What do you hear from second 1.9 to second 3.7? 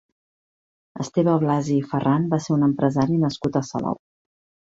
Ferran va ser un empresari nascut a